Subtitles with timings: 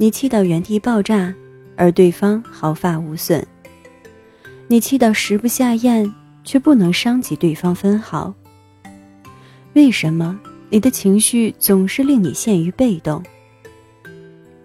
[0.00, 1.34] 你气到原地爆炸，
[1.74, 3.42] 而对方毫发无损；
[4.68, 8.32] 你气到食不下咽，却不能伤及对方分毫。
[9.72, 10.38] 为什么
[10.70, 13.20] 你的情绪总是令你陷于被动？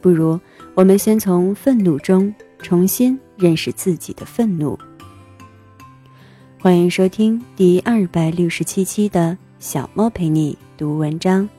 [0.02, 0.40] 不如
[0.76, 4.78] 我们先从愤怒中重新认识自己的愤怒。
[6.60, 11.50] 欢迎收听第二百六十七期的小猫陪你读文章，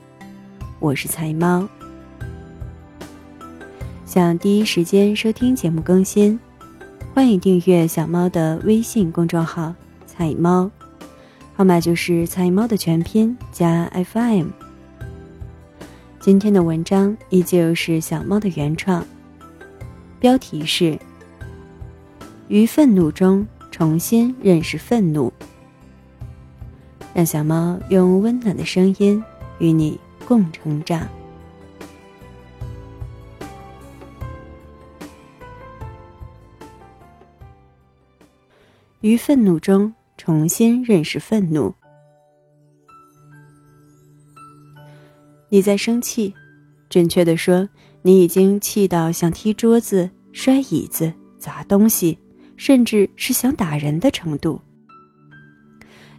[0.79, 1.69] 我是财猫。
[4.15, 6.39] 想第一时间收听节目更新，
[7.13, 9.75] 欢迎订阅小猫的微信公众号
[10.07, 10.71] “菜猫”，
[11.57, 14.51] 号码就是“菜猫”的全拼加 FM。
[16.21, 19.05] 今天的文章依旧是小猫的原创，
[20.21, 20.97] 标题是
[22.47, 25.33] “于愤怒中重新认识愤怒”，
[27.13, 29.21] 让小猫用温暖的声音
[29.59, 31.05] 与你共成长。
[39.05, 41.75] 于愤怒中重新认识愤怒。
[45.51, 46.33] 你在生气，
[46.89, 47.69] 准确的说，
[48.01, 52.19] 你已经气到想踢桌子、摔椅子、砸东西，
[52.57, 54.59] 甚至是想打人的程度。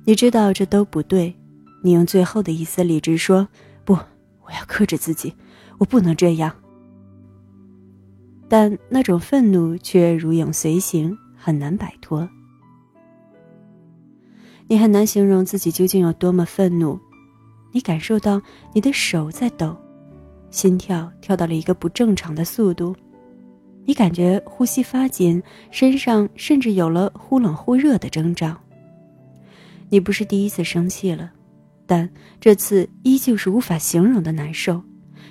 [0.03, 1.36] 你知道这都不对，
[1.81, 3.47] 你用最后的一丝理智说
[3.83, 5.33] ：“不，我要克制自己，
[5.80, 6.56] 我不能这样。”
[8.47, 12.30] 但那种愤怒却如影随形，很难摆脱。
[14.67, 16.99] 你很难形容自己究竟有多么愤怒，
[17.71, 18.41] 你感受到
[18.73, 19.77] 你的手在抖，
[20.49, 22.95] 心跳跳到了一个不正常的速度，
[23.85, 28.57] 你感觉呼吸发紧，身上甚至有了忽冷忽热的征兆。
[29.89, 31.31] 你不是第一次生气了，
[31.85, 32.09] 但
[32.41, 34.81] 这次依旧是无法形容的难受。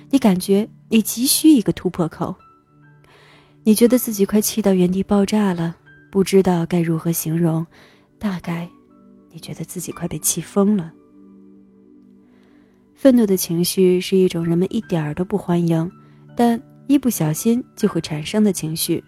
[0.09, 2.33] 你感觉你急需一个突破口，
[3.63, 5.75] 你觉得自己快气到原地爆炸了，
[6.09, 7.67] 不知道该如何形容，
[8.17, 8.69] 大概。
[9.35, 10.93] 你觉得自己快被气疯了。
[12.93, 15.91] 愤怒的情绪是一种人们一点儿都不欢迎，
[16.37, 19.03] 但一不小心就会产生的情绪。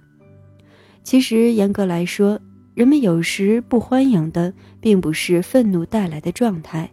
[1.01, 2.37] 其实严格来说，
[2.73, 6.91] 人们有时不欢迎的并不是愤怒带来的状态，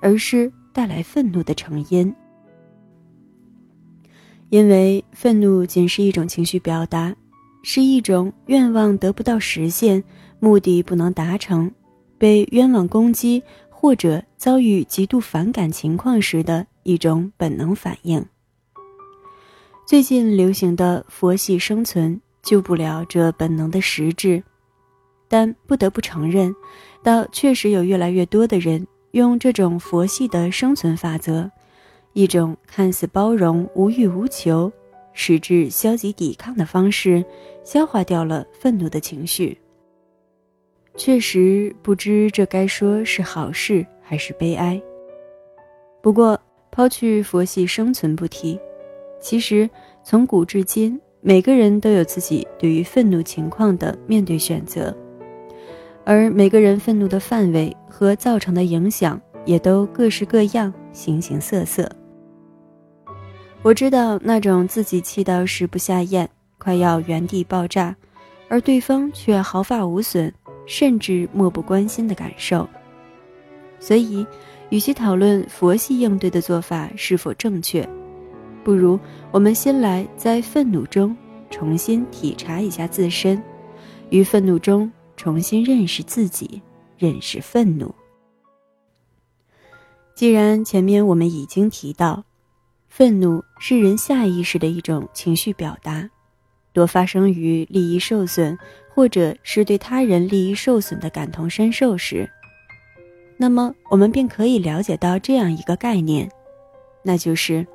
[0.00, 2.14] 而是带来愤怒的成因。
[4.50, 7.12] 因为愤怒仅是一种情绪表达，
[7.64, 10.04] 是一种愿望得不到实现，
[10.38, 11.68] 目的不能达成。
[12.18, 18.24] 被冤枉攻击或者遭遇极度反感情况时的一种本能反应。
[19.86, 24.42] 最近流行的佛系生存救不了这本能的实质，
[25.28, 26.54] 但不得不承认，
[27.02, 31.50] 倒确实有越来越多的人用这种佛系的生存法则，
[32.12, 34.70] 一种看似包容、无欲无求，
[35.14, 37.24] 实质消极抵抗的方式，
[37.64, 39.56] 消化掉了愤怒的情绪。
[40.98, 44.82] 确实不知这该说是好事还是悲哀。
[46.02, 46.38] 不过，
[46.72, 48.58] 抛去佛系生存不提，
[49.20, 49.70] 其实
[50.02, 54.94] 从古至今，每个人都有自己对于愤怒情况的面对选择，
[56.04, 61.88] 而每个人愤怒的范围和造成的影响也都各式各样、形形色色。
[63.62, 66.28] 我知道那种自己气到食不下咽，
[66.58, 67.94] 快要原地爆炸，
[68.48, 70.32] 而对方却毫发无损。
[70.68, 72.68] 甚至漠不关心的感受。
[73.80, 74.24] 所以，
[74.70, 77.88] 与其讨论佛系应对的做法是否正确，
[78.62, 79.00] 不如
[79.32, 81.16] 我们先来在愤怒中
[81.48, 83.42] 重新体察一下自身，
[84.10, 86.60] 于愤怒中重新认识自己，
[86.98, 87.94] 认识愤怒。
[90.14, 92.24] 既然前面我们已经提到，
[92.88, 96.10] 愤怒是人下意识的一种情绪表达。
[96.72, 98.56] 多发生于利益受损，
[98.94, 102.28] 或者是对他人利益受损的感同身受时，
[103.36, 106.30] 那么我们便可以了解到这样一个概念，
[107.02, 107.66] 那就是，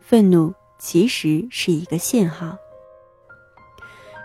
[0.00, 2.56] 愤怒其实是一个信号。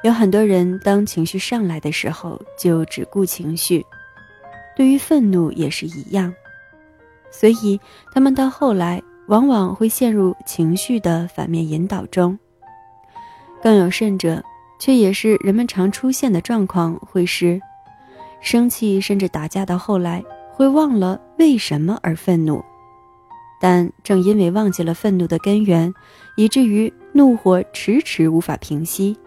[0.03, 3.83] 有很多人当情绪上来的时候就只顾情绪，
[4.75, 6.31] 对于愤怒也是一样，
[7.31, 7.79] 所以
[8.13, 12.38] 他们到后来往往会陷入情绪的反面引导中。
[13.65, 14.44] 更有甚者，
[14.77, 17.59] 却也是人们常出现的状况，会是
[18.39, 20.23] 生气甚至打架到后来
[20.53, 22.63] 会忘了为什么而愤怒，
[23.59, 25.91] 但正因为忘记了愤怒的根源，
[26.38, 29.17] 以至于怒火迟迟无法平息，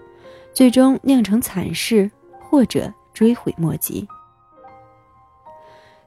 [0.52, 2.08] 最终酿成惨事
[2.38, 4.06] 或者追悔莫及。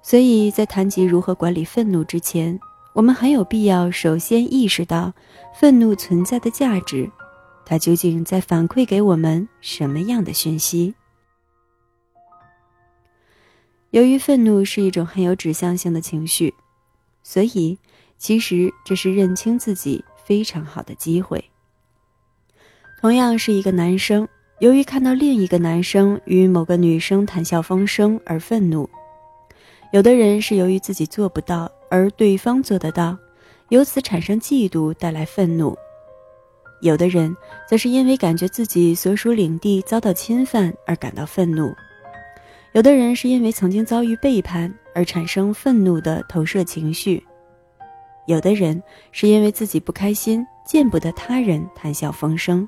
[0.01, 2.57] 所以在谈及如何管理愤怒之前，
[2.94, 5.12] 我们很有必要首先意识到
[5.54, 7.12] 愤怒存在的价值。
[7.72, 10.94] 它究竟在反馈给我们什么样的讯息？
[13.92, 16.54] 由于愤怒是一种很有指向性的情绪，
[17.24, 17.80] 所以
[18.18, 21.42] 其实这是认清自己非常好的机会。
[23.00, 24.28] 同样是一个男生，
[24.60, 28.90] 由于看到另一个男生与某个女生谈笑风生而愤怒，
[29.94, 33.18] 有的人是由于自己做不到而对方做得到，
[33.70, 35.74] 由此产生嫉妒带来愤怒；
[36.81, 37.36] 有的人
[37.68, 41.74] 则是因为感觉自己所属领地遭到侵犯而感到愤怒。
[42.74, 47.24] 有的人是因为曾经遭遇背叛而产生愤怒的投射情绪，
[48.28, 48.81] 有的人
[49.12, 52.68] 是因为自己不开心，见不得他人谈笑风生。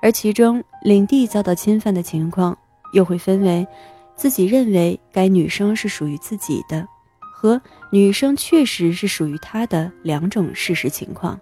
[0.00, 2.56] 而其中领地遭到侵犯的情况，
[2.92, 3.66] 又会分为
[4.16, 6.86] 自己认为该女生是属于自己的，
[7.20, 11.38] 和女生确实是属于他的两种事实情况。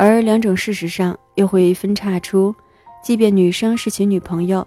[0.00, 2.54] 而两种事实上又会分叉出，
[3.02, 4.64] 即便女生是其女朋友。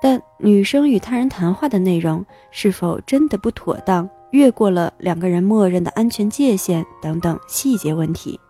[0.00, 8.40] 但女生与他人谈话的内容是否真的不妥当，越过了两个人默认的安全界限等等细节问题。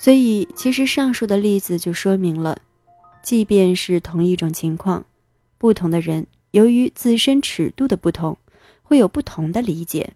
[0.00, 2.58] 所以，其实上述的例子就说明了，
[3.22, 5.06] 即便是同一种情况，
[5.58, 8.36] 不同的人由于自身尺度的不同，
[8.82, 10.14] 会有不同的理解。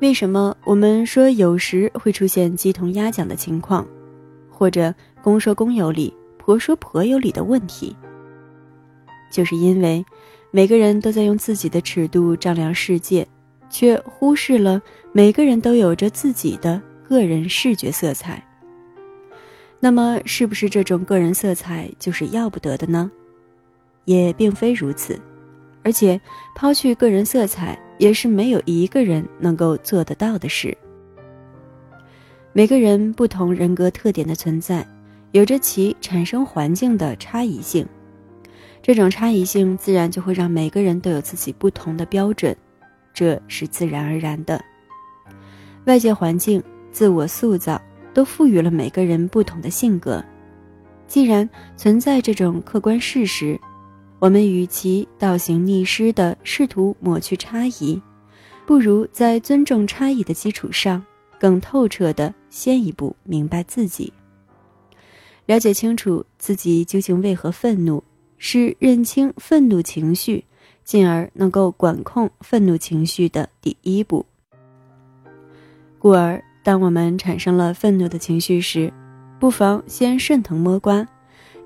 [0.00, 3.86] 为什么我们说有时会出现鸡同鸭讲的情况，
[4.48, 7.96] 或者公说公有理，婆说婆有理的问题？
[9.32, 10.04] 就是因为
[10.52, 13.26] 每个人都在用自己的尺度丈量世界，
[13.68, 14.80] 却忽视了
[15.12, 18.42] 每个人都有着自己的个人视觉色彩。
[19.80, 23.10] 那么，是不是这种个人色彩就是要不得的呢？
[24.04, 25.20] 也并非如此，
[25.82, 26.20] 而且
[26.54, 30.76] 抛去个人色彩，也是没有一个人能够做得到的事。
[32.52, 34.86] 每个人不同人格特点的存在，
[35.32, 37.86] 有着其产生环境的差异性。
[38.80, 42.56] 这种差异性自然就会让每个人都有自己不同的标准，
[43.12, 44.60] 这是自然而然的。
[45.84, 47.80] 外界环境、自我塑造
[48.14, 50.24] 都赋予了每个人不同的性格。
[51.06, 53.58] 既然存在这种客观事实，
[54.18, 58.00] 我们与其倒行逆施的试图抹去差异，
[58.66, 61.04] 不如在尊重差异的基础上，
[61.38, 64.12] 更透彻的先一步明白自己，
[65.46, 68.02] 了解清楚自己究竟为何愤怒。
[68.40, 70.44] 是认清愤怒情绪，
[70.84, 74.24] 进而能够管控愤怒情绪的第一步。
[75.98, 78.92] 故而，当我们产生了愤怒的情绪时，
[79.40, 81.04] 不妨先顺藤摸瓜，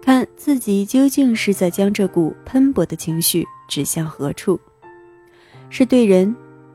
[0.03, 4.61] 看自己究竟是在将这股喷薄的情绪指向何处，
[5.71, 6.35] 是对人、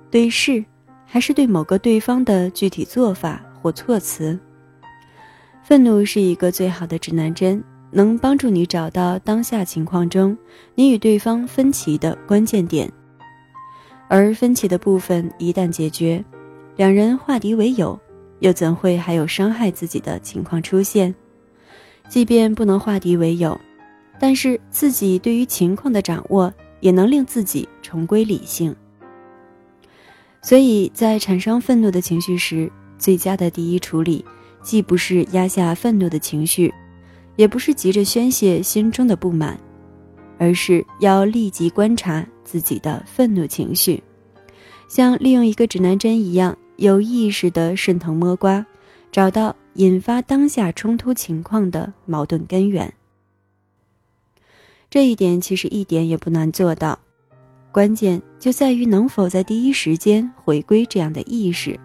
[0.09, 0.63] 对事，
[1.05, 4.39] 还是对某个对方的具体做法或措辞？
[5.61, 7.63] 愤怒是一个最好的指南针。
[7.89, 10.37] 能帮助你找到当下情况中
[10.75, 12.91] 你与对方分歧的关键点，
[14.09, 16.23] 而分歧的部分一旦解决，
[16.75, 17.97] 两人化敌为友，
[18.39, 21.15] 又怎会还有伤害自己的情况出现？
[22.09, 23.59] 即便不能化敌为友，
[24.19, 28.75] 但是自己对于情况的掌握也能令自己重归理性。
[30.41, 34.23] 所以在产生愤怒的情绪时，最佳的第一处理，
[34.61, 36.73] 既不是压下愤怒的情绪。
[37.35, 39.55] 也不是急着宣泄心中的不满，
[40.39, 44.01] 而是要立即观察自己的愤怒情绪，
[44.89, 48.65] 像利用一个指南针一样，有意识的顺藤摸瓜，
[49.11, 52.93] 找到引发当下冲突情况的矛盾根源。
[54.91, 56.99] 这一点其实一点也不难做到，
[57.71, 61.79] 关键就在于能否在第一时间回归这样的意识。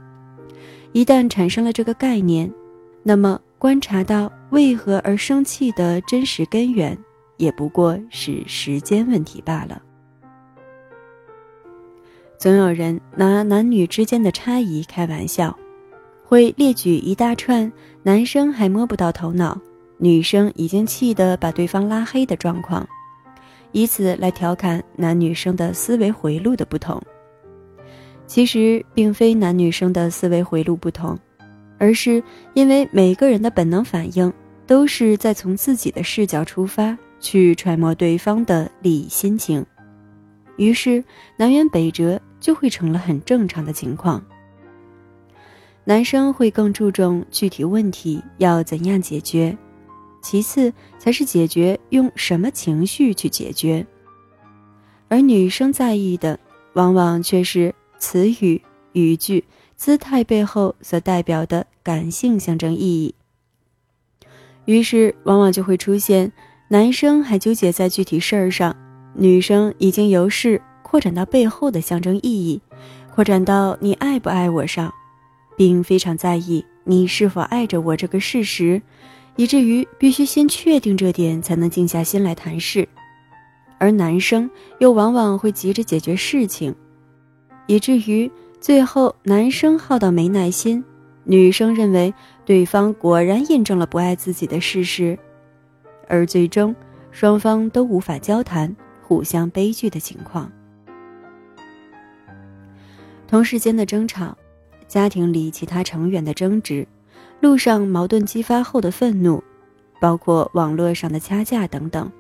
[0.93, 2.53] 一旦产生了这个概念，
[3.03, 3.41] 那么。
[3.63, 6.99] 观察到为何而生气的真实根源，
[7.37, 9.81] 也不过是时间问题罢了。
[12.37, 15.57] 总有人拿男女之间的差异开玩笑，
[16.33, 17.71] 会列举一大串
[18.03, 19.61] 男生还摸不到头脑，
[19.99, 22.89] 女生已经气得把对方拉黑的状况，
[23.73, 26.99] 以此来调侃男女生的思维回路的不同。
[28.27, 31.19] 其实并非男女生的思维回路不同。
[31.77, 32.25] 而是
[32.55, 34.33] 因为每个人的本能反应
[34.67, 39.63] 都是在从自己的视角出发去揣摩对方的利益心情，
[40.57, 41.05] 于是
[41.37, 44.25] 南辕北辙就会成了很正常的情况。
[45.85, 49.57] 男生会更注重具体问题要怎样解决，
[50.23, 53.85] 其次才是解决用什么情绪去解决，
[55.09, 56.39] 而女生在意的
[56.75, 58.63] 往往却是词语
[58.93, 59.45] 语句。
[59.75, 63.13] 姿态背后所代表的感性象征意义，
[64.65, 66.31] 于是往往就会出现
[66.69, 68.77] 男生还纠结在具体事儿上，
[69.13, 72.61] 女生已经由事扩展到背后的象征意义，
[73.13, 74.95] 扩展到你爱不爱我上，
[75.57, 78.81] 并非常在意你是否爱着我这个事实，
[79.37, 82.89] 以至于必须先确定这点才能静下心来谈事。
[83.79, 86.75] 而男生又往往会急着解决事情，
[87.67, 88.31] 以至于
[88.61, 90.85] 最后男生耗到没耐心，
[91.25, 92.13] 女生认为
[92.45, 95.19] 对方果然印证了不爱自己的事实，
[96.09, 96.75] 而最终
[97.11, 100.51] 双方都无法交谈，互相悲剧的情况。
[103.27, 104.37] 同事间的争吵，
[104.93, 106.87] 家庭里其他成员的争执，
[107.41, 109.43] 路上矛盾激发后的愤怒，
[109.99, 112.13] 包括网络上的掐架等等，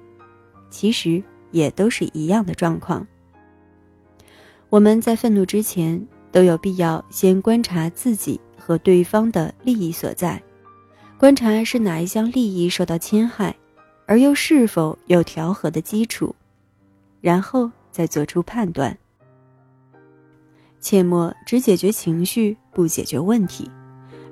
[0.70, 1.22] 其实。
[1.50, 3.06] 也都是一样的状况。
[4.70, 10.42] 我们在愤怒之前，都有必要先观察自己和对方的利益所在，
[11.18, 13.54] 观察是哪一项利益受到侵害，
[14.06, 16.34] 而又是否有调和的基础，
[17.20, 18.96] 然后再做出判断。
[20.80, 23.70] 切莫只解决情绪，不解决问题，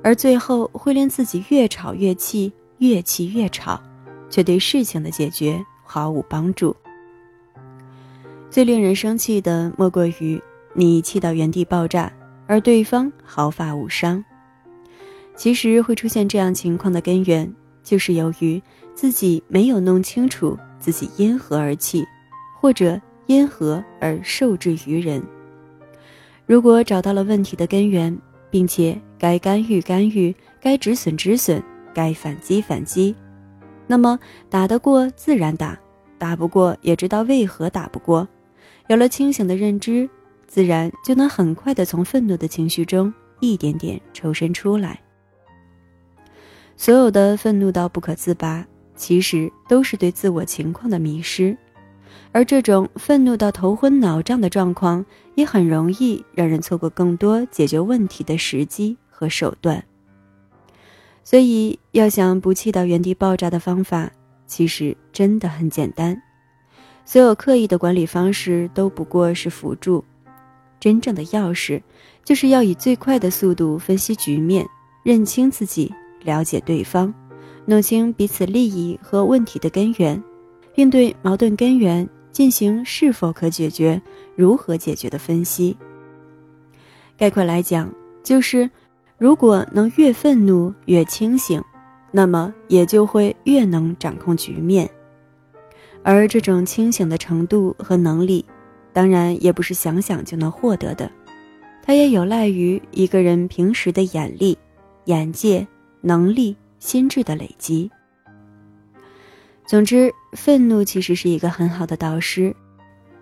[0.02, 3.80] 而最后会令自己越吵越气，越气越吵，
[4.28, 6.74] 却对事情的解决毫无帮助。
[8.50, 10.40] 最令人生气的，莫过于
[10.74, 12.12] 你气到原地爆炸，
[12.46, 14.24] 而对方毫发无伤。
[15.36, 17.50] 其实会出现这样情况的根源，
[17.82, 18.60] 就是由于
[18.94, 22.04] 自己没有弄清楚自己因何而气，
[22.60, 25.22] 或者因何而受制于人。
[26.44, 28.14] 如果找到了问题的根源，
[28.50, 31.62] 并且该干预干预，该止损止损，
[31.94, 33.14] 该反击反击，
[33.86, 35.78] 那么打得过自然打，
[36.18, 38.26] 打不过也知道为何打不过。
[38.88, 40.08] 有了清醒的认知，
[40.46, 45.00] 自然就能很快的从愤怒的情绪中一点点抽身出来。
[46.76, 48.66] 所有的愤怒到不可自拔，
[48.96, 51.56] 其实都是对自我情况的迷失，
[52.32, 59.84] 而这种愤怒到头昏脑胀的状况，也很容易让人错过更多解决问题的时机和手段。
[61.22, 64.10] 所以，要想不气到原地爆炸的方法，
[64.46, 66.20] 其实真的很简单。
[67.04, 70.04] 所有刻意的管理方式都不过是辅助，
[70.78, 71.82] 真正的钥匙
[72.24, 74.64] 就是要以最快的速度分析局面，
[75.02, 77.12] 认清自己，了解对方，
[77.66, 80.22] 弄清彼此利益和问题的根源，
[80.80, 84.00] 并对矛盾根源进行是否可解决、
[84.34, 85.76] 如何解决的分析。
[87.18, 88.70] 概括来讲，就是
[89.18, 91.62] 如果能越愤怒越清醒，
[92.10, 94.88] 那么也就会越能掌控局面。
[96.02, 98.42] 而这种清醒的程度和能力，
[98.90, 101.12] 当然也不是想想就能获得的，
[101.82, 104.56] 它也有赖于一个人平时的眼力、
[105.04, 105.68] 眼界、
[106.00, 107.90] 能力、心智的累积。
[109.66, 112.54] 总之，愤怒其实是一个很好的导师，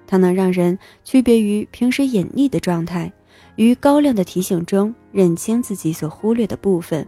[0.06, 3.12] 它能让人区别于平时隐匿的状态，
[3.56, 7.06] 于高亮的提醒中认清自己所忽略的部分，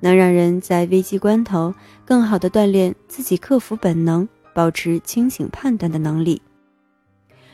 [0.00, 1.74] 能让人在危机关头
[2.04, 4.28] 更好的锻炼自己克服本能。
[4.54, 6.42] 保持清醒判断的能力，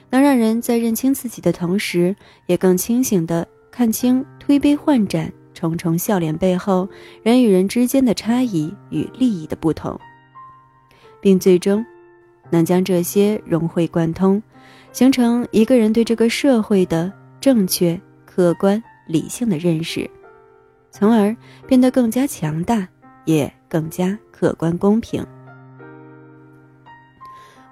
[0.08, 6.88] 能让人在认清自己的同时，也更清醒地看清推杯换盏、重重笑脸背后
[7.23, 10.00] 人与人之间的差异与利益的不同，
[11.25, 11.83] 并最终
[12.50, 14.43] 能将这些融会贯通，
[14.93, 20.09] 形成一个人对这个社会的正确、客观、理性的认识，
[20.90, 21.35] 从而
[21.66, 22.87] 变得更加强大，
[23.25, 25.26] 也更加客观公平。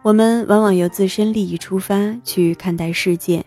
[0.02, 3.44] 我们往往由自身利益出发去看待世界，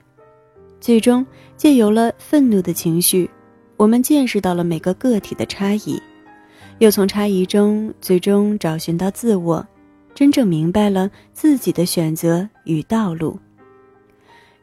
[0.80, 1.26] 最终
[1.58, 3.28] 借由了愤怒的情绪，
[3.76, 6.00] 我们见识到了每个个体的差异，
[6.78, 9.68] 又从差异中最终找寻到自我，
[10.16, 13.38] 真正明白了自己的选择与道路。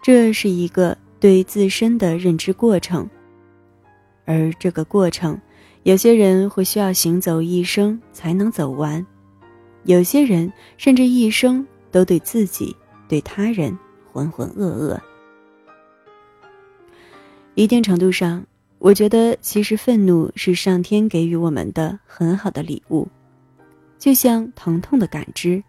[0.03, 3.09] 这是一个对自身的认知过程，
[4.25, 5.41] 而这个过程，
[5.85, 9.07] 有些人会需要行走一生才能走完，
[9.85, 11.65] 有些人甚至一生。
[11.93, 12.75] 都对自己、
[13.07, 13.79] 对他人
[14.11, 14.99] 浑浑噩噩。
[17.55, 18.43] 一定程度上，
[18.79, 23.07] 我觉得其实愤怒是上天给予我们的很好的礼物，
[24.03, 25.63] 就像疼痛的感知，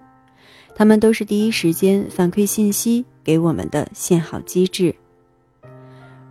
[0.75, 4.96] 他们都是第一时间反馈信息给我们的信号机制。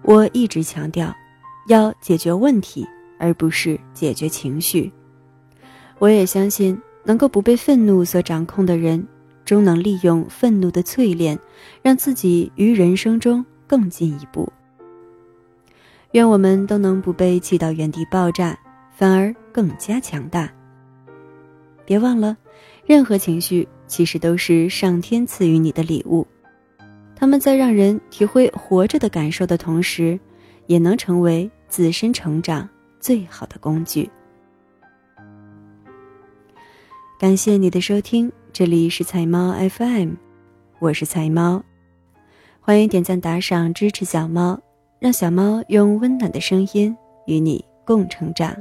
[0.02, 1.14] 我一直强调，
[1.68, 2.84] 要解决问题，
[3.20, 4.92] 而不是解决情绪。
[6.00, 9.06] 我也相信，能够不被愤怒所掌控的人。
[9.44, 11.38] 终能利用愤怒的淬炼，
[11.82, 14.52] 让自己于人生中更进一步。
[16.12, 18.58] 愿我们都能不被气到原地爆炸，
[18.90, 20.52] 反而更加强大。
[21.84, 22.36] 别忘了，
[22.86, 26.26] 任何情绪其实都是上天赐予你的礼物，
[27.14, 30.18] 他们在让人体会活着的感受的同时，
[30.66, 32.68] 也能成为自身成长
[33.00, 34.08] 最好的工具。
[37.18, 40.14] 感谢你的收听，这里是彩猫 FM，
[40.78, 41.62] 我是彩猫，
[42.60, 44.60] 欢迎点赞打赏支持小猫，
[44.98, 46.96] 让小猫用温暖的声音
[47.26, 48.56] 与你共成长。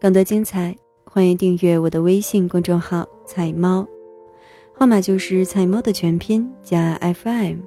[0.00, 0.76] 更多精彩。
[1.10, 3.86] 欢迎订阅我的微信公众号“菜猫”，
[4.76, 7.60] 号码就是“菜猫”的全拼加 FM。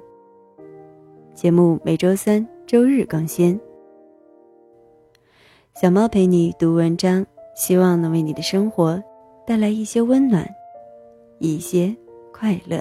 [1.34, 3.60] 节目每周三、周日更新。
[5.74, 9.02] 小猫陪你读文章，希望能为你的生活
[9.44, 10.48] 带来一些温暖，
[11.40, 11.94] 一些
[12.32, 12.80] 快乐。